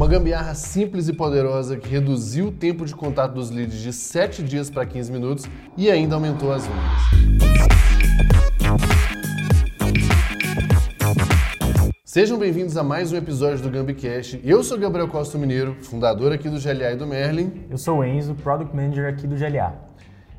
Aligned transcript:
Uma 0.00 0.08
gambiarra 0.08 0.54
simples 0.54 1.08
e 1.08 1.12
poderosa 1.12 1.76
que 1.76 1.86
reduziu 1.86 2.46
o 2.46 2.50
tempo 2.50 2.86
de 2.86 2.94
contato 2.94 3.34
dos 3.34 3.50
leads 3.50 3.82
de 3.82 3.92
7 3.92 4.42
dias 4.42 4.70
para 4.70 4.86
15 4.86 5.12
minutos 5.12 5.44
e 5.76 5.90
ainda 5.90 6.14
aumentou 6.14 6.50
as 6.50 6.66
vendas. 6.66 6.80
Sejam 12.02 12.38
bem-vindos 12.38 12.78
a 12.78 12.82
mais 12.82 13.12
um 13.12 13.16
episódio 13.18 13.62
do 13.62 13.68
GambiCast. 13.68 14.40
Eu 14.42 14.64
sou 14.64 14.78
Gabriel 14.78 15.06
Costa 15.06 15.36
Mineiro, 15.36 15.76
fundador 15.82 16.32
aqui 16.32 16.48
do 16.48 16.58
GLA 16.58 16.92
e 16.92 16.96
do 16.96 17.06
Merlin. 17.06 17.66
Eu 17.68 17.76
sou 17.76 17.98
o 17.98 18.04
Enzo, 18.04 18.34
Product 18.36 18.74
Manager 18.74 19.06
aqui 19.06 19.26
do 19.26 19.36
GLA. 19.36 19.74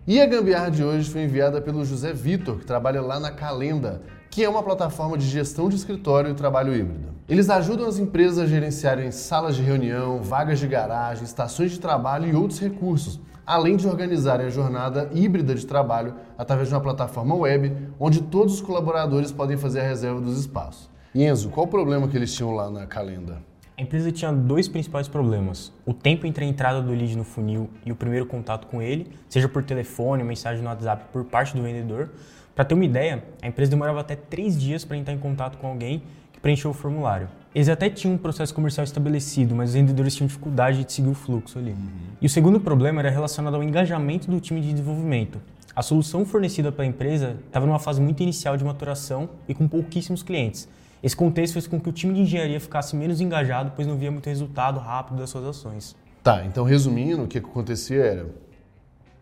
E 0.07 0.19
a 0.19 0.25
gambiarra 0.25 0.71
de 0.71 0.83
hoje 0.83 1.07
foi 1.07 1.21
enviada 1.21 1.61
pelo 1.61 1.85
José 1.85 2.11
Vitor, 2.13 2.57
que 2.57 2.65
trabalha 2.65 2.99
lá 2.99 3.19
na 3.19 3.29
Calenda, 3.29 4.01
que 4.31 4.43
é 4.43 4.49
uma 4.49 4.63
plataforma 4.63 5.15
de 5.19 5.27
gestão 5.27 5.69
de 5.69 5.75
escritório 5.75 6.31
e 6.31 6.33
trabalho 6.33 6.73
híbrido. 6.75 7.10
Eles 7.29 7.49
ajudam 7.49 7.87
as 7.87 7.99
empresas 7.99 8.39
a 8.39 8.45
gerenciarem 8.45 9.11
salas 9.11 9.55
de 9.55 9.61
reunião, 9.61 10.21
vagas 10.21 10.59
de 10.59 10.67
garagem, 10.67 11.23
estações 11.23 11.71
de 11.71 11.79
trabalho 11.79 12.27
e 12.27 12.35
outros 12.35 12.59
recursos, 12.59 13.19
além 13.45 13.77
de 13.77 13.87
organizarem 13.87 14.47
a 14.47 14.49
jornada 14.49 15.09
híbrida 15.13 15.55
de 15.55 15.65
trabalho 15.65 16.15
através 16.37 16.67
de 16.67 16.73
uma 16.73 16.81
plataforma 16.81 17.35
web, 17.35 17.89
onde 17.99 18.21
todos 18.21 18.55
os 18.55 18.61
colaboradores 18.61 19.31
podem 19.31 19.55
fazer 19.55 19.81
a 19.81 19.87
reserva 19.87 20.19
dos 20.19 20.39
espaços. 20.39 20.89
Enzo, 21.13 21.49
qual 21.49 21.65
o 21.65 21.69
problema 21.69 22.07
que 22.07 22.17
eles 22.17 22.33
tinham 22.33 22.53
lá 22.53 22.69
na 22.69 22.85
Calenda? 22.85 23.41
A 23.77 23.81
empresa 23.81 24.11
tinha 24.11 24.31
dois 24.31 24.67
principais 24.67 25.07
problemas: 25.07 25.71
o 25.85 25.93
tempo 25.93 26.25
entre 26.27 26.43
a 26.43 26.47
entrada 26.47 26.81
do 26.81 26.91
lead 26.91 27.15
no 27.15 27.23
funil 27.23 27.69
e 27.85 27.91
o 27.91 27.95
primeiro 27.95 28.25
contato 28.25 28.67
com 28.67 28.81
ele, 28.81 29.09
seja 29.29 29.47
por 29.47 29.63
telefone 29.63 30.23
mensagem 30.23 30.61
no 30.61 30.69
WhatsApp 30.69 31.05
por 31.13 31.23
parte 31.23 31.55
do 31.55 31.61
vendedor, 31.61 32.09
para 32.53 32.65
ter 32.65 32.73
uma 32.73 32.85
ideia, 32.85 33.23
a 33.41 33.47
empresa 33.47 33.71
demorava 33.71 34.01
até 34.01 34.15
três 34.15 34.59
dias 34.59 34.83
para 34.83 34.97
entrar 34.97 35.13
em 35.13 35.17
contato 35.17 35.57
com 35.57 35.67
alguém 35.67 36.03
que 36.41 36.43
preencheu 36.43 36.71
o 36.71 36.73
formulário. 36.73 37.29
Eles 37.53 37.69
até 37.69 37.89
tinham 37.89 38.15
um 38.15 38.17
processo 38.17 38.53
comercial 38.53 38.83
estabelecido, 38.83 39.53
mas 39.53 39.69
os 39.69 39.75
vendedores 39.75 40.15
tinham 40.15 40.27
dificuldade 40.27 40.83
de 40.83 40.91
seguir 40.91 41.09
o 41.09 41.13
fluxo 41.13 41.59
ali. 41.59 41.71
Uhum. 41.71 41.89
E 42.21 42.25
o 42.25 42.29
segundo 42.29 42.59
problema 42.59 43.01
era 43.01 43.09
relacionado 43.09 43.55
ao 43.55 43.63
engajamento 43.63 44.29
do 44.29 44.39
time 44.39 44.61
de 44.61 44.71
desenvolvimento. 44.71 45.39
A 45.75 45.81
solução 45.81 46.25
fornecida 46.25 46.71
pela 46.71 46.85
empresa 46.85 47.37
estava 47.45 47.65
numa 47.65 47.79
fase 47.79 48.01
muito 48.01 48.23
inicial 48.23 48.57
de 48.57 48.63
maturação 48.63 49.29
e 49.47 49.53
com 49.53 49.67
pouquíssimos 49.67 50.23
clientes. 50.23 50.67
Esse 51.03 51.15
contexto 51.15 51.53
fez 51.53 51.67
com 51.67 51.79
que 51.79 51.89
o 51.89 51.91
time 51.91 52.13
de 52.13 52.21
engenharia 52.21 52.59
ficasse 52.59 52.95
menos 52.95 53.21
engajado, 53.21 53.71
pois 53.75 53.87
não 53.87 53.97
via 53.97 54.11
muito 54.11 54.27
resultado 54.27 54.79
rápido 54.79 55.17
das 55.17 55.29
suas 55.29 55.45
ações. 55.45 55.95
Tá, 56.23 56.45
então 56.45 56.63
resumindo, 56.63 57.23
o 57.23 57.27
que 57.27 57.37
acontecia 57.37 58.03
era 58.03 58.27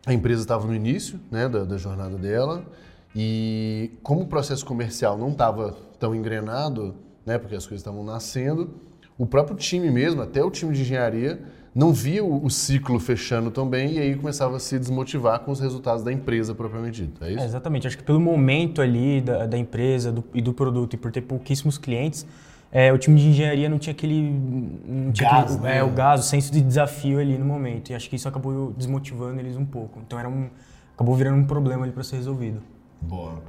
a 0.06 0.14
empresa 0.14 0.42
estava 0.42 0.66
no 0.66 0.74
início 0.74 1.20
né, 1.30 1.48
da, 1.48 1.64
da 1.64 1.78
jornada 1.78 2.18
dela, 2.18 2.64
e 3.16 3.92
como 4.02 4.22
o 4.22 4.28
processo 4.28 4.66
comercial 4.66 5.18
não 5.18 5.30
estava 5.30 5.76
tão 6.00 6.16
engrenado, 6.16 6.96
né, 7.26 7.38
porque 7.38 7.56
as 7.56 7.66
coisas 7.66 7.82
estavam 7.82 8.04
nascendo, 8.04 8.70
o 9.18 9.26
próprio 9.26 9.56
time 9.56 9.90
mesmo, 9.92 10.22
até 10.22 10.44
o 10.44 10.50
time 10.50 10.74
de 10.74 10.82
engenharia, 10.82 11.42
não 11.76 11.94
via 11.94 12.24
o, 12.24 12.46
o, 12.46 12.50
ciclo 12.50 13.00
fechando 13.00 13.52
tão 13.52 13.68
bem 13.68 13.94
e 13.94 14.00
aí 14.00 14.16
começava 14.16 14.56
a 14.56 14.60
se 14.60 14.80
desmotivar 14.80 15.42
com 15.42 15.52
os 15.52 15.60
resultados 15.60 16.04
da 16.04 16.12
empresa 16.12 16.56
propriamente 16.56 17.06
dito. 17.06 17.24
É 17.24 17.32
isso? 17.32 17.42
É, 17.42 17.46
exatamente. 17.46 17.86
Acho 17.86 17.98
que 17.98 18.04
pelo 18.04 18.20
momento 18.20 18.82
ali 18.82 19.22
da, 19.22 19.46
da 19.46 19.58
empresa 19.58 20.12
do, 20.12 20.24
e 20.34 20.42
do 20.42 20.54
produto 20.54 20.94
e 20.94 20.98
por 20.98 21.12
ter 21.12 21.22
pouquíssimos 21.22 21.78
clientes, 21.78 22.26
é, 22.72 22.94
o 22.94 22.98
time 22.98 23.20
de 23.20 23.28
engenharia 23.28 23.68
não 23.68 23.80
tinha 23.80 23.94
aquele. 23.94 24.32
Não 24.86 25.12
tinha 25.12 25.30
gás, 25.30 25.52
aquele, 25.52 25.62
né? 25.62 25.78
é, 25.78 25.84
o 25.84 25.90
gás, 25.90 26.22
o 26.22 26.24
senso 26.24 26.52
de 26.52 26.62
desafio 26.62 27.20
ali 27.20 27.38
no 27.38 27.46
momento. 27.46 27.90
E 27.92 27.96
acho 27.96 28.10
que 28.10 28.16
isso 28.16 28.28
acabou 28.28 28.74
desmotivando 28.78 29.40
eles 29.40 29.58
um 29.58 29.66
pouco. 29.66 30.00
Então 30.06 30.20
era 30.20 30.30
um, 30.30 30.50
acabou 30.94 31.16
virando 31.16 31.38
um 31.38 31.46
problema 31.46 31.84
ali 31.84 31.92
para 31.92 32.04
ser 32.04 32.18
resolvido. 32.18 32.62
Boa. 33.02 33.42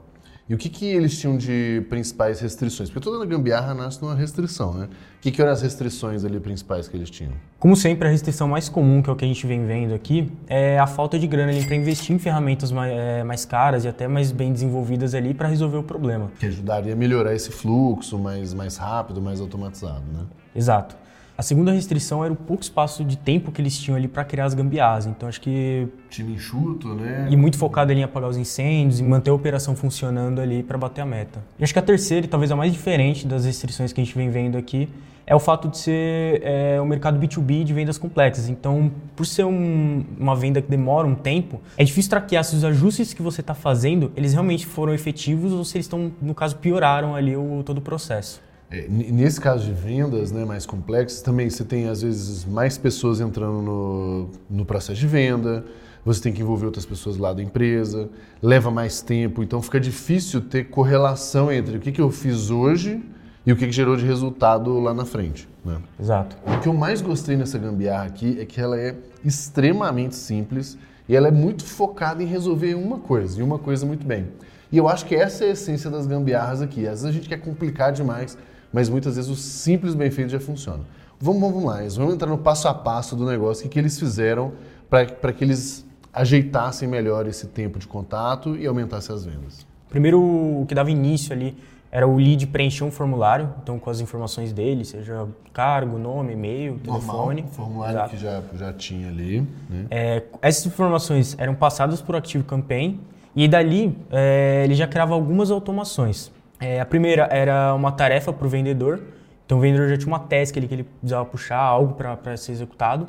E 0.50 0.54
o 0.54 0.58
que, 0.58 0.68
que 0.68 0.84
eles 0.84 1.16
tinham 1.16 1.36
de 1.36 1.86
principais 1.88 2.40
restrições? 2.40 2.90
Porque 2.90 3.08
toda 3.08 3.24
gambiarra 3.24 3.72
nasce 3.72 4.02
numa 4.02 4.16
restrição, 4.16 4.74
né? 4.74 4.86
O 4.86 5.20
que, 5.20 5.30
que 5.30 5.40
eram 5.40 5.52
as 5.52 5.62
restrições 5.62 6.24
ali 6.24 6.40
principais 6.40 6.88
que 6.88 6.96
eles 6.96 7.08
tinham? 7.08 7.34
Como 7.56 7.76
sempre, 7.76 8.08
a 8.08 8.10
restrição 8.10 8.48
mais 8.48 8.68
comum, 8.68 9.00
que 9.00 9.08
é 9.08 9.12
o 9.12 9.14
que 9.14 9.24
a 9.24 9.28
gente 9.28 9.46
vem 9.46 9.64
vendo 9.64 9.94
aqui, 9.94 10.28
é 10.48 10.76
a 10.76 10.88
falta 10.88 11.20
de 11.20 11.28
grana 11.28 11.52
para 11.64 11.76
investir 11.76 12.16
em 12.16 12.18
ferramentas 12.18 12.72
mais, 12.72 12.92
é, 12.92 13.22
mais, 13.22 13.44
caras 13.44 13.84
e 13.84 13.88
até 13.88 14.08
mais 14.08 14.32
bem 14.32 14.52
desenvolvidas 14.52 15.14
ali 15.14 15.32
para 15.34 15.46
resolver 15.46 15.76
o 15.76 15.84
problema. 15.84 16.32
Que 16.40 16.46
ajudaria 16.46 16.94
a 16.94 16.96
melhorar 16.96 17.32
esse 17.32 17.52
fluxo 17.52 18.18
mais, 18.18 18.52
mais 18.52 18.76
rápido, 18.76 19.22
mais 19.22 19.40
automatizado, 19.40 20.02
né? 20.12 20.24
Exato. 20.52 20.96
A 21.40 21.42
segunda 21.42 21.72
restrição 21.72 22.22
era 22.22 22.30
o 22.30 22.36
pouco 22.36 22.62
espaço 22.62 23.02
de 23.02 23.16
tempo 23.16 23.50
que 23.50 23.62
eles 23.62 23.78
tinham 23.78 23.96
ali 23.96 24.06
para 24.06 24.22
criar 24.24 24.44
as 24.44 24.52
gambiarras. 24.52 25.06
Então 25.06 25.26
acho 25.26 25.40
que. 25.40 25.88
Time 26.10 26.34
enxuto, 26.34 26.94
né? 26.94 27.28
E 27.30 27.34
muito 27.34 27.56
focado 27.56 27.90
ali 27.90 28.02
em 28.02 28.04
apagar 28.04 28.28
os 28.28 28.36
incêndios 28.36 29.00
e 29.00 29.02
manter 29.02 29.30
a 29.30 29.32
operação 29.32 29.74
funcionando 29.74 30.38
ali 30.38 30.62
para 30.62 30.76
bater 30.76 31.00
a 31.00 31.06
meta. 31.06 31.42
E 31.58 31.64
acho 31.64 31.72
que 31.72 31.78
a 31.78 31.82
terceira, 31.82 32.26
e 32.26 32.28
talvez 32.28 32.52
a 32.52 32.56
mais 32.56 32.70
diferente 32.70 33.26
das 33.26 33.46
restrições 33.46 33.90
que 33.90 34.02
a 34.02 34.04
gente 34.04 34.14
vem 34.14 34.28
vendo 34.28 34.58
aqui, 34.58 34.86
é 35.26 35.34
o 35.34 35.40
fato 35.40 35.66
de 35.66 35.78
ser 35.78 36.42
é, 36.44 36.78
um 36.78 36.84
mercado 36.84 37.18
B2B 37.18 37.64
de 37.64 37.72
vendas 37.72 37.96
complexas. 37.96 38.50
Então, 38.50 38.92
por 39.16 39.24
ser 39.24 39.44
um, 39.44 40.04
uma 40.18 40.36
venda 40.36 40.60
que 40.60 40.70
demora 40.70 41.06
um 41.06 41.14
tempo, 41.14 41.58
é 41.78 41.84
difícil 41.84 42.10
traquear 42.10 42.44
se 42.44 42.54
os 42.54 42.64
ajustes 42.64 43.14
que 43.14 43.22
você 43.22 43.40
está 43.40 43.54
fazendo, 43.54 44.12
eles 44.14 44.34
realmente 44.34 44.66
foram 44.66 44.92
efetivos 44.92 45.54
ou 45.54 45.64
se 45.64 45.78
eles 45.78 45.86
estão, 45.86 46.12
no 46.20 46.34
caso, 46.34 46.56
pioraram 46.56 47.14
ali 47.14 47.34
o, 47.34 47.62
todo 47.64 47.78
o 47.78 47.80
processo. 47.80 48.42
É, 48.70 48.86
nesse 48.88 49.40
caso 49.40 49.66
de 49.66 49.72
vendas 49.72 50.30
né, 50.30 50.44
mais 50.44 50.64
complexas, 50.64 51.20
também 51.20 51.50
você 51.50 51.64
tem 51.64 51.88
às 51.88 52.02
vezes 52.02 52.44
mais 52.44 52.78
pessoas 52.78 53.20
entrando 53.20 53.60
no, 53.60 54.28
no 54.48 54.64
processo 54.64 55.00
de 55.00 55.08
venda, 55.08 55.64
você 56.04 56.22
tem 56.22 56.32
que 56.32 56.40
envolver 56.40 56.66
outras 56.66 56.86
pessoas 56.86 57.16
lá 57.16 57.32
da 57.32 57.42
empresa, 57.42 58.08
leva 58.40 58.70
mais 58.70 59.02
tempo, 59.02 59.42
então 59.42 59.60
fica 59.60 59.80
difícil 59.80 60.40
ter 60.40 60.64
correlação 60.64 61.50
entre 61.50 61.76
o 61.76 61.80
que, 61.80 61.90
que 61.90 62.00
eu 62.00 62.10
fiz 62.10 62.50
hoje 62.50 63.02
e 63.44 63.52
o 63.52 63.56
que, 63.56 63.66
que 63.66 63.72
gerou 63.72 63.96
de 63.96 64.06
resultado 64.06 64.78
lá 64.78 64.94
na 64.94 65.04
frente. 65.04 65.48
Né? 65.64 65.76
Exato. 65.98 66.36
O 66.46 66.60
que 66.60 66.68
eu 66.68 66.74
mais 66.74 67.02
gostei 67.02 67.36
nessa 67.36 67.58
gambiarra 67.58 68.04
aqui 68.04 68.38
é 68.40 68.44
que 68.44 68.60
ela 68.60 68.78
é 68.78 68.94
extremamente 69.24 70.14
simples 70.14 70.78
e 71.08 71.16
ela 71.16 71.26
é 71.26 71.32
muito 71.32 71.64
focada 71.64 72.22
em 72.22 72.26
resolver 72.26 72.74
uma 72.74 72.98
coisa, 72.98 73.40
e 73.40 73.42
uma 73.42 73.58
coisa 73.58 73.84
muito 73.84 74.06
bem. 74.06 74.28
E 74.72 74.78
eu 74.78 74.88
acho 74.88 75.04
que 75.06 75.14
essa 75.14 75.44
é 75.44 75.48
a 75.48 75.50
essência 75.50 75.90
das 75.90 76.06
gambiarras 76.06 76.62
aqui. 76.62 76.86
Às 76.86 77.02
vezes 77.02 77.06
a 77.06 77.12
gente 77.12 77.28
quer 77.28 77.38
complicar 77.38 77.92
demais 77.92 78.36
mas 78.72 78.88
muitas 78.88 79.16
vezes 79.16 79.30
o 79.30 79.36
simples 79.36 79.94
bem 79.94 80.10
feito 80.10 80.30
já 80.30 80.40
funciona. 80.40 80.84
Vamos, 81.20 81.40
vamos 81.40 81.64
lá, 81.64 81.80
vamos 81.96 82.14
entrar 82.14 82.28
no 82.28 82.38
passo 82.38 82.66
a 82.68 82.74
passo 82.74 83.14
do 83.14 83.26
negócio, 83.26 83.60
o 83.60 83.68
que, 83.68 83.74
que 83.74 83.78
eles 83.78 83.98
fizeram 83.98 84.52
para 84.88 85.32
que 85.32 85.44
eles 85.44 85.86
ajeitassem 86.12 86.88
melhor 86.88 87.26
esse 87.26 87.46
tempo 87.46 87.78
de 87.78 87.86
contato 87.86 88.56
e 88.56 88.66
aumentassem 88.66 89.14
as 89.14 89.24
vendas. 89.24 89.66
Primeiro, 89.88 90.20
o 90.20 90.64
que 90.66 90.74
dava 90.74 90.90
início 90.90 91.32
ali 91.32 91.56
era 91.92 92.06
o 92.06 92.16
lead 92.16 92.46
preencher 92.46 92.84
um 92.84 92.90
formulário, 92.90 93.52
então 93.62 93.78
com 93.78 93.90
as 93.90 94.00
informações 94.00 94.52
dele, 94.52 94.84
seja 94.84 95.26
cargo, 95.52 95.98
nome, 95.98 96.32
e-mail, 96.32 96.78
telefone. 96.78 97.44
Formulário 97.50 97.96
exato. 97.96 98.10
que 98.10 98.16
já, 98.16 98.42
já 98.54 98.72
tinha 98.72 99.08
ali. 99.08 99.40
Né? 99.68 99.86
É, 99.90 100.22
essas 100.40 100.66
informações 100.66 101.36
eram 101.38 101.54
passadas 101.54 102.00
por 102.00 102.14
Active 102.14 102.44
Campaign 102.44 103.00
e 103.34 103.46
dali 103.46 103.96
é, 104.10 104.62
ele 104.64 104.74
já 104.74 104.86
criava 104.86 105.14
algumas 105.14 105.50
automações. 105.50 106.32
É, 106.60 106.80
a 106.80 106.84
primeira 106.84 107.28
era 107.30 107.74
uma 107.74 107.92
tarefa 107.92 108.32
para 108.32 108.46
o 108.46 108.50
vendedor, 108.50 109.00
então 109.46 109.58
o 109.58 109.60
vendedor 109.60 109.88
já 109.88 109.96
tinha 109.96 110.08
uma 110.08 110.18
task 110.18 110.56
ali 110.56 110.68
que 110.68 110.74
ele 110.74 110.84
precisava 110.84 111.24
puxar, 111.24 111.58
algo 111.58 111.94
para 111.94 112.36
ser 112.36 112.52
executado. 112.52 113.08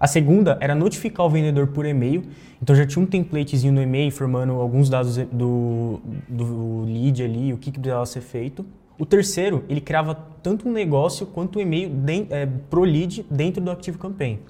A 0.00 0.06
segunda 0.06 0.56
era 0.60 0.74
notificar 0.74 1.26
o 1.26 1.30
vendedor 1.30 1.66
por 1.68 1.84
e-mail, 1.84 2.22
então 2.62 2.74
já 2.74 2.86
tinha 2.86 3.02
um 3.02 3.06
templatezinho 3.06 3.72
no 3.72 3.82
e-mail 3.82 4.06
informando 4.06 4.52
alguns 4.54 4.88
dados 4.88 5.16
do, 5.16 6.00
do 6.28 6.84
lead 6.84 7.22
ali, 7.22 7.52
o 7.52 7.58
que, 7.58 7.70
que 7.72 7.78
precisava 7.78 8.06
ser 8.06 8.20
feito. 8.20 8.64
O 8.98 9.04
terceiro, 9.04 9.64
ele 9.68 9.80
criava 9.80 10.14
tanto 10.42 10.68
um 10.68 10.72
negócio 10.72 11.26
quanto 11.26 11.58
um 11.58 11.62
e-mail 11.62 11.92
é, 12.30 12.46
pro 12.70 12.82
lead 12.82 13.26
dentro 13.30 13.62
do 13.62 13.70
Active 13.70 13.98
Campaign. 13.98 14.40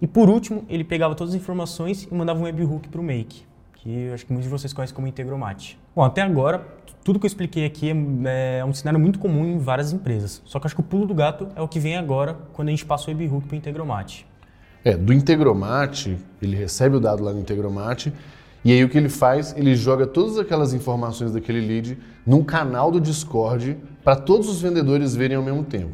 E 0.00 0.06
por 0.06 0.28
último, 0.28 0.64
ele 0.68 0.82
pegava 0.82 1.14
todas 1.14 1.34
as 1.34 1.40
informações 1.40 2.08
e 2.10 2.14
mandava 2.14 2.40
um 2.40 2.42
webhook 2.42 2.88
para 2.88 3.00
o 3.00 3.04
Make, 3.04 3.42
que 3.82 4.10
acho 4.12 4.24
que 4.24 4.32
muitos 4.32 4.48
de 4.48 4.50
vocês 4.50 4.72
conhecem 4.72 4.94
como 4.94 5.08
Integromat. 5.08 5.74
Bom, 5.94 6.04
até 6.04 6.22
agora 6.22 6.64
tudo 7.02 7.18
que 7.18 7.26
eu 7.26 7.28
expliquei 7.28 7.66
aqui 7.66 7.90
é, 7.90 8.58
é, 8.60 8.64
um 8.64 8.72
cenário 8.72 9.00
muito 9.00 9.18
comum 9.18 9.44
em 9.44 9.58
várias 9.58 9.92
empresas. 9.92 10.40
Só 10.44 10.60
que 10.60 10.66
acho 10.66 10.74
que 10.76 10.80
o 10.80 10.84
pulo 10.84 11.04
do 11.04 11.12
gato 11.12 11.48
é 11.56 11.60
o 11.60 11.66
que 11.66 11.80
vem 11.80 11.96
agora 11.96 12.36
quando 12.52 12.68
a 12.68 12.70
gente 12.70 12.86
passa 12.86 13.10
o 13.10 13.14
webhook 13.14 13.48
para 13.48 13.54
o 13.54 13.58
Integromat. 13.58 14.20
É, 14.84 14.96
do 14.96 15.12
Integromat, 15.12 16.06
ele 16.40 16.56
recebe 16.56 16.96
o 16.96 17.00
dado 17.00 17.24
lá 17.24 17.32
no 17.32 17.40
Integromat 17.40 18.06
e 18.64 18.70
aí 18.70 18.84
o 18.84 18.88
que 18.88 18.96
ele 18.96 19.08
faz? 19.08 19.52
Ele 19.56 19.74
joga 19.74 20.06
todas 20.06 20.38
aquelas 20.38 20.72
informações 20.72 21.32
daquele 21.32 21.60
lead 21.60 21.98
num 22.24 22.44
canal 22.44 22.92
do 22.92 23.00
Discord 23.00 23.76
para 24.04 24.14
todos 24.14 24.48
os 24.48 24.62
vendedores 24.62 25.16
verem 25.16 25.36
ao 25.36 25.42
mesmo 25.42 25.64
tempo. 25.64 25.90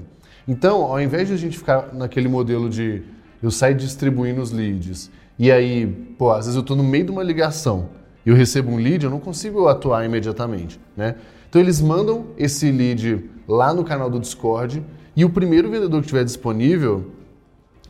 Então, 0.46 0.82
ao 0.82 1.00
invés 1.00 1.28
de 1.28 1.34
a 1.34 1.38
gente 1.38 1.56
ficar 1.56 1.94
naquele 1.94 2.28
modelo 2.28 2.68
de 2.68 3.02
eu 3.42 3.50
sair 3.50 3.74
distribuindo 3.74 4.42
os 4.42 4.52
leads 4.52 5.10
e 5.38 5.52
aí, 5.52 5.86
pô, 6.18 6.30
às 6.30 6.46
vezes 6.46 6.54
eu 6.54 6.62
estou 6.62 6.76
no 6.76 6.82
meio 6.82 7.04
de 7.04 7.10
uma 7.10 7.22
ligação 7.22 7.88
eu 8.30 8.34
recebo 8.34 8.70
um 8.70 8.76
lead, 8.76 9.04
eu 9.04 9.10
não 9.10 9.20
consigo 9.20 9.68
atuar 9.68 10.04
imediatamente, 10.04 10.78
né? 10.94 11.14
Então 11.48 11.62
eles 11.62 11.80
mandam 11.80 12.26
esse 12.36 12.70
lead 12.70 13.24
lá 13.48 13.72
no 13.72 13.82
canal 13.82 14.10
do 14.10 14.20
Discord 14.20 14.84
e 15.16 15.24
o 15.24 15.30
primeiro 15.30 15.70
vendedor 15.70 16.00
que 16.00 16.06
estiver 16.06 16.24
disponível, 16.24 17.10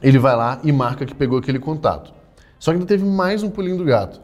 ele 0.00 0.16
vai 0.16 0.36
lá 0.36 0.60
e 0.62 0.70
marca 0.70 1.04
que 1.04 1.12
pegou 1.12 1.38
aquele 1.38 1.58
contato. 1.58 2.14
Só 2.56 2.70
que 2.70 2.76
ainda 2.76 2.86
teve 2.86 3.04
mais 3.04 3.42
um 3.42 3.50
pulinho 3.50 3.76
do 3.76 3.84
gato. 3.84 4.20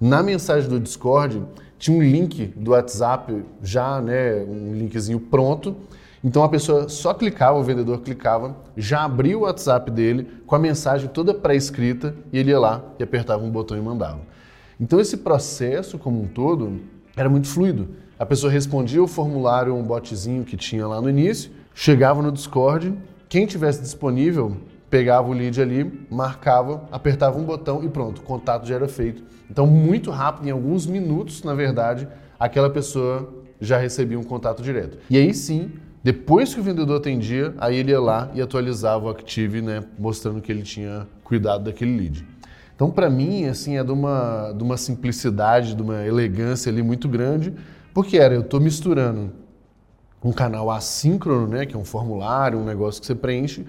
Na 0.00 0.22
mensagem 0.22 0.70
do 0.70 0.80
Discord 0.80 1.42
tinha 1.78 1.96
um 1.96 2.02
link 2.02 2.52
do 2.56 2.72
WhatsApp 2.72 3.44
já, 3.62 4.00
né, 4.00 4.44
um 4.44 4.74
linkzinho 4.74 5.20
pronto, 5.20 5.76
Então 6.22 6.42
a 6.42 6.48
pessoa 6.48 6.88
só 6.88 7.14
clicava, 7.14 7.58
o 7.58 7.62
vendedor 7.62 8.00
clicava, 8.00 8.56
já 8.76 9.04
abria 9.04 9.38
o 9.38 9.42
WhatsApp 9.42 9.90
dele 9.90 10.26
com 10.46 10.54
a 10.54 10.58
mensagem 10.58 11.08
toda 11.08 11.32
pré-escrita 11.32 12.14
e 12.32 12.38
ele 12.38 12.50
ia 12.50 12.58
lá 12.58 12.84
e 12.98 13.02
apertava 13.02 13.44
um 13.44 13.50
botão 13.50 13.76
e 13.76 13.80
mandava. 13.80 14.20
Então 14.80 15.00
esse 15.00 15.18
processo 15.18 15.98
como 15.98 16.20
um 16.20 16.26
todo 16.26 16.80
era 17.16 17.28
muito 17.28 17.48
fluido. 17.48 17.88
A 18.18 18.26
pessoa 18.26 18.52
respondia 18.52 19.02
o 19.02 19.06
formulário, 19.06 19.74
um 19.74 19.82
botzinho 19.82 20.44
que 20.44 20.56
tinha 20.56 20.86
lá 20.86 21.00
no 21.00 21.08
início, 21.08 21.52
chegava 21.72 22.20
no 22.20 22.32
Discord, 22.32 22.92
quem 23.28 23.46
tivesse 23.46 23.80
disponível 23.80 24.56
pegava 24.90 25.28
o 25.28 25.32
lead 25.32 25.60
ali, 25.60 26.06
marcava, 26.10 26.88
apertava 26.90 27.38
um 27.38 27.44
botão 27.44 27.84
e 27.84 27.88
pronto, 27.88 28.18
o 28.18 28.22
contato 28.22 28.66
já 28.66 28.74
era 28.74 28.88
feito. 28.88 29.22
Então, 29.50 29.66
muito 29.66 30.10
rápido, 30.10 30.48
em 30.48 30.50
alguns 30.50 30.86
minutos, 30.86 31.42
na 31.42 31.54
verdade, 31.54 32.08
aquela 32.38 32.70
pessoa 32.70 33.32
já 33.60 33.78
recebia 33.78 34.18
um 34.18 34.22
contato 34.22 34.62
direto. 34.62 34.98
E 35.10 35.16
aí 35.16 35.34
sim, 35.34 35.72
depois 36.02 36.54
que 36.54 36.60
o 36.60 36.62
vendedor 36.62 36.98
atendia, 36.98 37.54
aí 37.58 37.76
ele 37.76 37.90
ia 37.90 38.00
lá 38.00 38.30
e 38.34 38.40
atualizava 38.40 39.06
o 39.06 39.08
Active, 39.08 39.60
né, 39.60 39.84
mostrando 39.98 40.40
que 40.40 40.50
ele 40.50 40.62
tinha 40.62 41.06
cuidado 41.24 41.64
daquele 41.64 41.96
lead. 41.96 42.26
Então, 42.74 42.90
para 42.90 43.10
mim, 43.10 43.46
assim, 43.46 43.76
é 43.76 43.82
de 43.82 43.90
uma, 43.90 44.52
de 44.52 44.62
uma 44.62 44.76
simplicidade, 44.76 45.74
de 45.74 45.82
uma 45.82 46.06
elegância 46.06 46.70
ali 46.70 46.82
muito 46.82 47.08
grande, 47.08 47.52
porque 47.92 48.16
era, 48.16 48.34
eu 48.34 48.42
estou 48.42 48.60
misturando 48.60 49.32
um 50.22 50.32
canal 50.32 50.70
assíncrono, 50.70 51.48
né, 51.48 51.66
que 51.66 51.74
é 51.74 51.78
um 51.78 51.84
formulário, 51.84 52.58
um 52.58 52.64
negócio 52.64 53.00
que 53.00 53.06
você 53.06 53.14
preenche, 53.14 53.66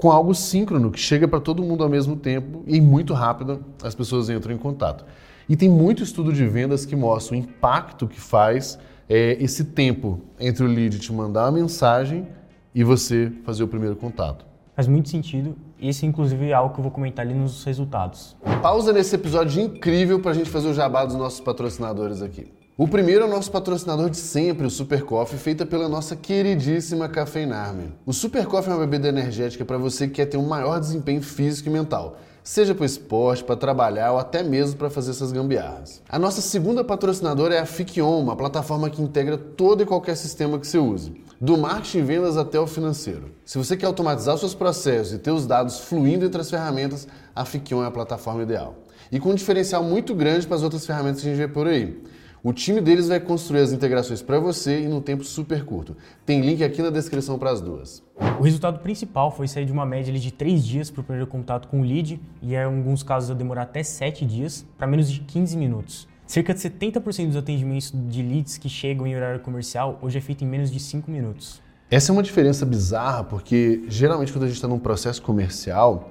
com 0.00 0.10
algo 0.10 0.34
síncrono, 0.34 0.90
que 0.90 0.98
chega 0.98 1.28
para 1.28 1.38
todo 1.40 1.62
mundo 1.62 1.84
ao 1.84 1.90
mesmo 1.90 2.16
tempo 2.16 2.64
e 2.66 2.80
muito 2.80 3.12
rápido 3.12 3.62
as 3.82 3.94
pessoas 3.94 4.30
entram 4.30 4.54
em 4.54 4.56
contato. 4.56 5.04
E 5.46 5.56
tem 5.56 5.68
muito 5.68 6.02
estudo 6.02 6.32
de 6.32 6.46
vendas 6.46 6.86
que 6.86 6.96
mostra 6.96 7.34
o 7.34 7.38
impacto 7.38 8.08
que 8.08 8.18
faz 8.18 8.78
é, 9.08 9.36
esse 9.38 9.64
tempo 9.64 10.20
entre 10.38 10.64
o 10.64 10.66
lead 10.66 10.98
te 10.98 11.12
mandar 11.12 11.44
uma 11.44 11.52
mensagem 11.52 12.26
e 12.74 12.82
você 12.82 13.30
fazer 13.44 13.62
o 13.62 13.68
primeiro 13.68 13.94
contato. 13.94 14.46
Faz 14.74 14.88
muito 14.88 15.10
sentido. 15.10 15.54
Esse, 15.78 16.06
inclusive, 16.06 16.48
é 16.48 16.54
algo 16.54 16.72
que 16.72 16.80
eu 16.80 16.82
vou 16.84 16.92
comentar 16.92 17.26
ali 17.26 17.34
nos 17.34 17.62
resultados. 17.64 18.36
Pausa 18.62 18.94
nesse 18.94 19.14
episódio 19.14 19.60
incrível 19.60 20.20
para 20.20 20.30
a 20.30 20.34
gente 20.34 20.48
fazer 20.48 20.68
o 20.68 20.72
jabá 20.72 21.04
dos 21.04 21.16
nossos 21.16 21.40
patrocinadores 21.40 22.22
aqui. 22.22 22.59
O 22.80 22.88
primeiro 22.88 23.24
é 23.24 23.26
o 23.26 23.30
nosso 23.30 23.52
patrocinador 23.52 24.08
de 24.08 24.16
sempre, 24.16 24.66
o 24.66 24.70
Super 24.70 25.02
Coffee, 25.02 25.38
feita 25.38 25.66
pela 25.66 25.86
nossa 25.86 26.16
queridíssima 26.16 27.10
Cafeinarme. 27.10 27.92
O 28.06 28.12
Super 28.14 28.46
Coffee 28.46 28.72
é 28.72 28.74
uma 28.74 28.86
bebida 28.86 29.06
energética 29.06 29.66
para 29.66 29.76
você 29.76 30.08
que 30.08 30.14
quer 30.14 30.24
ter 30.24 30.38
um 30.38 30.48
maior 30.48 30.80
desempenho 30.80 31.20
físico 31.20 31.68
e 31.68 31.72
mental, 31.72 32.16
seja 32.42 32.74
para 32.74 32.86
esporte, 32.86 33.44
para 33.44 33.54
trabalhar 33.54 34.12
ou 34.12 34.18
até 34.18 34.42
mesmo 34.42 34.78
para 34.78 34.88
fazer 34.88 35.10
essas 35.10 35.30
gambiarras. 35.30 36.00
A 36.08 36.18
nossa 36.18 36.40
segunda 36.40 36.82
patrocinadora 36.82 37.54
é 37.54 37.58
a 37.58 37.66
Fikion, 37.66 38.18
uma 38.18 38.34
plataforma 38.34 38.88
que 38.88 39.02
integra 39.02 39.36
todo 39.36 39.82
e 39.82 39.86
qualquer 39.86 40.16
sistema 40.16 40.58
que 40.58 40.66
você 40.66 40.78
use 40.78 41.12
do 41.38 41.58
marketing 41.58 41.98
e 41.98 42.02
vendas 42.02 42.38
até 42.38 42.58
o 42.58 42.66
financeiro. 42.66 43.30
Se 43.44 43.58
você 43.58 43.76
quer 43.76 43.86
automatizar 43.88 44.38
seus 44.38 44.54
processos 44.54 45.12
e 45.12 45.18
ter 45.18 45.32
os 45.32 45.46
dados 45.46 45.80
fluindo 45.80 46.24
entre 46.24 46.40
as 46.40 46.48
ferramentas, 46.48 47.06
a 47.36 47.44
Fikion 47.44 47.84
é 47.84 47.88
a 47.88 47.90
plataforma 47.90 48.42
ideal. 48.42 48.74
E 49.12 49.20
com 49.20 49.32
um 49.32 49.34
diferencial 49.34 49.84
muito 49.84 50.14
grande 50.14 50.46
para 50.46 50.56
as 50.56 50.62
outras 50.62 50.86
ferramentas 50.86 51.20
que 51.20 51.28
a 51.28 51.30
gente 51.30 51.38
vê 51.38 51.48
por 51.48 51.66
aí. 51.66 52.02
O 52.42 52.54
time 52.54 52.80
deles 52.80 53.06
vai 53.08 53.20
construir 53.20 53.60
as 53.60 53.70
integrações 53.70 54.22
para 54.22 54.40
você 54.40 54.80
e 54.80 54.88
num 54.88 55.02
tempo 55.02 55.22
super 55.22 55.62
curto. 55.62 55.94
Tem 56.24 56.40
link 56.40 56.64
aqui 56.64 56.80
na 56.80 56.88
descrição 56.88 57.38
para 57.38 57.50
as 57.50 57.60
duas. 57.60 58.02
O 58.38 58.42
resultado 58.42 58.78
principal 58.78 59.30
foi 59.30 59.46
sair 59.46 59.66
de 59.66 59.72
uma 59.72 59.84
média 59.84 60.10
de 60.10 60.30
3 60.32 60.64
dias 60.64 60.90
para 60.90 61.02
o 61.02 61.04
primeiro 61.04 61.26
contato 61.26 61.68
com 61.68 61.82
o 61.82 61.84
lead, 61.84 62.18
e 62.40 62.54
em 62.54 62.62
alguns 62.62 63.02
casos 63.02 63.28
eu 63.28 63.36
demorar 63.36 63.62
até 63.62 63.82
7 63.82 64.24
dias, 64.24 64.64
para 64.78 64.86
menos 64.86 65.12
de 65.12 65.20
15 65.20 65.54
minutos. 65.54 66.08
Cerca 66.26 66.54
de 66.54 66.60
70% 66.60 67.26
dos 67.26 67.36
atendimentos 67.36 67.92
de 67.94 68.22
leads 68.22 68.56
que 68.56 68.70
chegam 68.70 69.06
em 69.06 69.14
horário 69.14 69.40
comercial 69.40 69.98
hoje 70.00 70.16
é 70.16 70.20
feito 70.22 70.42
em 70.42 70.46
menos 70.46 70.70
de 70.70 70.80
5 70.80 71.10
minutos. 71.10 71.60
Essa 71.90 72.10
é 72.10 72.12
uma 72.14 72.22
diferença 72.22 72.64
bizarra, 72.64 73.22
porque 73.22 73.82
geralmente 73.86 74.32
quando 74.32 74.44
a 74.44 74.46
gente 74.46 74.56
está 74.56 74.68
num 74.68 74.78
processo 74.78 75.20
comercial, 75.20 76.10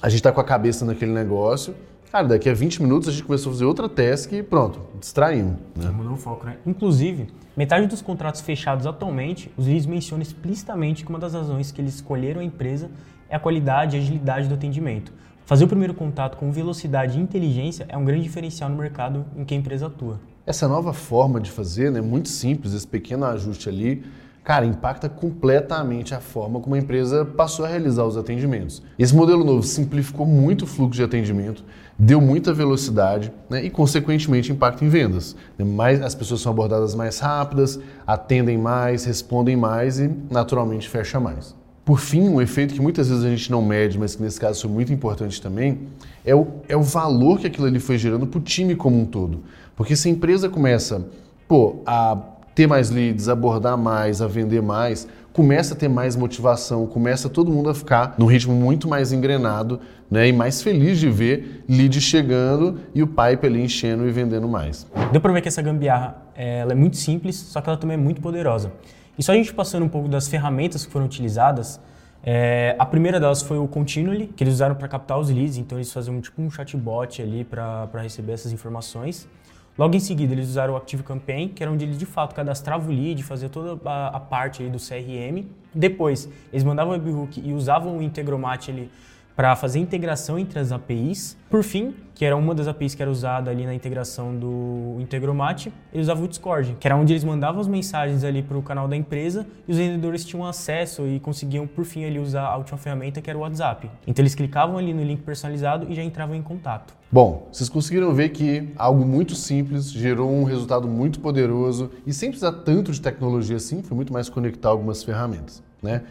a 0.00 0.08
gente 0.08 0.20
está 0.20 0.32
com 0.32 0.40
a 0.40 0.44
cabeça 0.44 0.86
naquele 0.86 1.12
negócio 1.12 1.74
Cara, 2.10 2.28
daqui 2.28 2.48
a 2.48 2.54
20 2.54 2.82
minutos 2.82 3.08
a 3.08 3.12
gente 3.12 3.24
começou 3.24 3.50
a 3.50 3.52
fazer 3.54 3.64
outra 3.64 3.88
task 3.88 4.32
e 4.32 4.42
pronto, 4.42 4.80
distraímos. 5.00 5.56
Né? 5.74 5.90
Mudou 5.90 6.12
o 6.12 6.16
foco, 6.16 6.46
né? 6.46 6.56
Inclusive, 6.64 7.28
metade 7.56 7.86
dos 7.86 8.00
contratos 8.00 8.40
fechados 8.40 8.86
atualmente, 8.86 9.50
os 9.56 9.66
leads 9.66 9.86
mencionam 9.86 10.22
explicitamente 10.22 11.04
que 11.04 11.10
uma 11.10 11.18
das 11.18 11.34
razões 11.34 11.72
que 11.72 11.80
eles 11.80 11.96
escolheram 11.96 12.40
a 12.40 12.44
empresa 12.44 12.90
é 13.28 13.36
a 13.36 13.40
qualidade 13.40 13.96
e 13.96 14.00
agilidade 14.00 14.48
do 14.48 14.54
atendimento. 14.54 15.12
Fazer 15.44 15.64
o 15.64 15.68
primeiro 15.68 15.92
contato 15.92 16.38
com 16.38 16.50
velocidade 16.50 17.18
e 17.18 17.22
inteligência 17.22 17.84
é 17.88 17.98
um 17.98 18.04
grande 18.04 18.22
diferencial 18.22 18.70
no 18.70 18.76
mercado 18.76 19.26
em 19.36 19.44
que 19.44 19.52
a 19.52 19.56
empresa 19.56 19.88
atua. 19.88 20.18
Essa 20.46 20.68
nova 20.68 20.92
forma 20.92 21.40
de 21.40 21.50
fazer, 21.50 21.90
né, 21.90 22.00
muito 22.00 22.28
simples, 22.28 22.72
esse 22.72 22.86
pequeno 22.86 23.26
ajuste 23.26 23.68
ali, 23.68 24.04
cara, 24.44 24.66
impacta 24.66 25.08
completamente 25.08 26.14
a 26.14 26.20
forma 26.20 26.60
como 26.60 26.74
a 26.74 26.78
empresa 26.78 27.24
passou 27.24 27.64
a 27.64 27.68
realizar 27.68 28.04
os 28.04 28.18
atendimentos. 28.18 28.82
Esse 28.98 29.16
modelo 29.16 29.42
novo 29.42 29.62
simplificou 29.62 30.26
muito 30.26 30.62
o 30.62 30.66
fluxo 30.66 30.98
de 30.98 31.02
atendimento, 31.02 31.64
deu 31.98 32.20
muita 32.20 32.52
velocidade 32.52 33.32
né, 33.48 33.64
e, 33.64 33.70
consequentemente, 33.70 34.52
impacta 34.52 34.84
em 34.84 34.88
vendas. 34.88 35.34
Mais, 35.58 36.02
as 36.02 36.14
pessoas 36.14 36.42
são 36.42 36.52
abordadas 36.52 36.94
mais 36.94 37.18
rápidas, 37.18 37.80
atendem 38.06 38.58
mais, 38.58 39.06
respondem 39.06 39.56
mais 39.56 39.98
e, 39.98 40.10
naturalmente, 40.30 40.90
fecha 40.90 41.18
mais. 41.18 41.56
Por 41.82 41.98
fim, 41.98 42.28
um 42.28 42.40
efeito 42.40 42.74
que 42.74 42.80
muitas 42.82 43.08
vezes 43.08 43.24
a 43.24 43.30
gente 43.30 43.50
não 43.50 43.62
mede, 43.62 43.98
mas 43.98 44.14
que 44.14 44.22
nesse 44.22 44.38
caso 44.38 44.60
foi 44.60 44.70
muito 44.70 44.92
importante 44.92 45.40
também, 45.40 45.88
é 46.24 46.34
o, 46.34 46.46
é 46.68 46.76
o 46.76 46.82
valor 46.82 47.38
que 47.38 47.46
aquilo 47.46 47.66
ali 47.66 47.80
foi 47.80 47.96
gerando 47.96 48.26
para 48.26 48.38
o 48.38 48.42
time 48.42 48.74
como 48.74 49.00
um 49.00 49.06
todo. 49.06 49.42
Porque 49.74 49.96
se 49.96 50.08
a 50.08 50.10
empresa 50.10 50.48
começa 50.48 51.06
pô, 51.46 51.76
a 51.86 52.16
ter 52.54 52.66
mais 52.66 52.90
leads, 52.90 53.28
abordar 53.28 53.76
mais, 53.76 54.22
a 54.22 54.26
vender 54.26 54.62
mais, 54.62 55.08
começa 55.32 55.74
a 55.74 55.76
ter 55.76 55.88
mais 55.88 56.14
motivação, 56.14 56.86
começa 56.86 57.28
todo 57.28 57.50
mundo 57.50 57.68
a 57.68 57.74
ficar 57.74 58.14
num 58.16 58.26
ritmo 58.26 58.54
muito 58.54 58.86
mais 58.86 59.12
engrenado 59.12 59.80
né, 60.08 60.28
e 60.28 60.32
mais 60.32 60.62
feliz 60.62 60.98
de 61.00 61.10
ver 61.10 61.64
lead 61.68 62.00
chegando 62.00 62.78
e 62.94 63.02
o 63.02 63.06
pipe 63.06 63.46
ali 63.46 63.62
enchendo 63.62 64.06
e 64.06 64.12
vendendo 64.12 64.48
mais. 64.48 64.86
Deu 65.10 65.20
para 65.20 65.32
ver 65.32 65.40
que 65.40 65.48
essa 65.48 65.60
gambiarra 65.60 66.22
ela 66.36 66.72
é 66.72 66.74
muito 66.74 66.96
simples, 66.96 67.34
só 67.36 67.60
que 67.60 67.68
ela 67.68 67.76
também 67.76 67.94
é 67.94 68.00
muito 68.00 68.20
poderosa. 68.20 68.72
E 69.18 69.22
só 69.22 69.32
a 69.32 69.34
gente 69.34 69.52
passando 69.52 69.84
um 69.84 69.88
pouco 69.88 70.08
das 70.08 70.28
ferramentas 70.28 70.86
que 70.86 70.92
foram 70.92 71.06
utilizadas, 71.06 71.80
é, 72.26 72.74
a 72.78 72.86
primeira 72.86 73.20
delas 73.20 73.42
foi 73.42 73.58
o 73.58 73.68
Continually, 73.68 74.28
que 74.28 74.42
eles 74.42 74.54
usaram 74.54 74.74
para 74.74 74.88
captar 74.88 75.18
os 75.18 75.28
leads, 75.28 75.58
então 75.58 75.76
eles 75.76 75.92
faziam 75.92 76.20
tipo 76.20 76.40
um 76.40 76.50
chatbot 76.50 77.20
ali 77.20 77.44
para 77.44 77.88
receber 78.00 78.32
essas 78.32 78.52
informações. 78.52 79.28
Logo 79.76 79.96
em 79.96 80.00
seguida, 80.00 80.32
eles 80.32 80.48
usaram 80.48 80.74
o 80.74 80.76
Active 80.76 81.02
Campaign, 81.02 81.48
que 81.48 81.62
era 81.62 81.70
onde 81.70 81.84
eles 81.84 81.98
de 81.98 82.06
fato 82.06 82.32
cadastravam 82.34 82.88
o 82.88 82.92
lead, 82.92 83.22
faziam 83.24 83.50
toda 83.50 83.78
a, 83.90 84.08
a 84.08 84.20
parte 84.20 84.62
do 84.68 84.78
CRM. 84.78 85.44
Depois, 85.74 86.28
eles 86.52 86.62
mandavam 86.62 86.92
o 86.92 86.96
webhook 86.96 87.42
e 87.44 87.52
usavam 87.52 87.98
o 87.98 88.02
Integromat 88.02 88.68
ali 88.68 88.88
para 89.36 89.56
fazer 89.56 89.78
integração 89.78 90.38
entre 90.38 90.58
as 90.58 90.70
APIs. 90.70 91.36
Por 91.50 91.62
fim, 91.62 91.94
que 92.14 92.24
era 92.24 92.36
uma 92.36 92.54
das 92.54 92.68
APIs 92.68 92.94
que 92.94 93.02
era 93.02 93.10
usada 93.10 93.50
ali 93.50 93.66
na 93.66 93.74
integração 93.74 94.34
do 94.34 94.96
Integromat, 95.00 95.66
eles 95.92 96.06
usavam 96.06 96.24
o 96.24 96.28
Discord, 96.28 96.76
que 96.78 96.86
era 96.86 96.96
onde 96.96 97.12
eles 97.12 97.24
mandavam 97.24 97.60
as 97.60 97.66
mensagens 97.66 98.22
ali 98.22 98.42
para 98.42 98.56
o 98.56 98.62
canal 98.62 98.86
da 98.86 98.96
empresa 98.96 99.46
e 99.66 99.72
os 99.72 99.78
vendedores 99.78 100.24
tinham 100.24 100.46
acesso 100.46 101.06
e 101.06 101.18
conseguiam, 101.18 101.66
por 101.66 101.84
fim, 101.84 102.04
ali 102.04 102.18
usar 102.18 102.46
a 102.46 102.56
última 102.56 102.78
ferramenta 102.78 103.20
que 103.20 103.28
era 103.28 103.38
o 103.38 103.42
WhatsApp. 103.42 103.90
Então 104.06 104.22
eles 104.22 104.34
clicavam 104.34 104.78
ali 104.78 104.94
no 104.94 105.02
link 105.02 105.22
personalizado 105.22 105.86
e 105.90 105.94
já 105.94 106.02
entravam 106.02 106.36
em 106.36 106.42
contato. 106.42 106.94
Bom, 107.10 107.48
vocês 107.52 107.68
conseguiram 107.68 108.12
ver 108.12 108.30
que 108.30 108.72
algo 108.76 109.04
muito 109.04 109.34
simples 109.34 109.90
gerou 109.90 110.32
um 110.32 110.44
resultado 110.44 110.88
muito 110.88 111.20
poderoso 111.20 111.90
e 112.06 112.12
sem 112.12 112.30
precisar 112.30 112.52
tanto 112.52 112.92
de 112.92 113.00
tecnologia 113.00 113.56
assim, 113.56 113.82
foi 113.82 113.96
muito 113.96 114.12
mais 114.12 114.28
conectar 114.28 114.68
algumas 114.68 115.02
ferramentas, 115.02 115.62
né? 115.82 116.02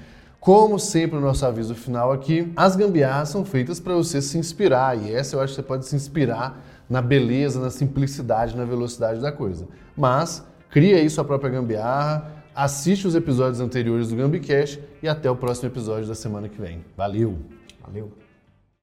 Como 0.43 0.77
sempre, 0.77 1.17
o 1.17 1.21
nosso 1.21 1.45
aviso 1.45 1.73
final 1.73 2.11
aqui, 2.11 2.51
as 2.53 2.75
gambiarras 2.75 3.29
são 3.29 3.45
feitas 3.45 3.79
para 3.79 3.93
você 3.93 4.21
se 4.21 4.37
inspirar, 4.37 5.01
e 5.01 5.09
essa 5.09 5.37
eu 5.37 5.39
acho 5.39 5.53
que 5.53 5.55
você 5.55 5.63
pode 5.63 5.85
se 5.85 5.95
inspirar 5.95 6.61
na 6.89 7.01
beleza, 7.01 7.61
na 7.61 7.69
simplicidade, 7.69 8.53
na 8.53 8.65
velocidade 8.65 9.21
da 9.21 9.31
coisa. 9.31 9.65
Mas 9.95 10.45
cria 10.69 10.97
aí 10.97 11.09
sua 11.09 11.23
própria 11.23 11.49
gambiarra, 11.49 12.43
assiste 12.53 13.07
os 13.07 13.15
episódios 13.15 13.61
anteriores 13.61 14.09
do 14.09 14.17
Gambicast 14.17 14.83
e 15.01 15.07
até 15.07 15.31
o 15.31 15.35
próximo 15.37 15.69
episódio 15.69 16.09
da 16.09 16.15
semana 16.15 16.49
que 16.49 16.59
vem. 16.59 16.83
Valeu! 16.97 17.37
Valeu! 17.81 18.22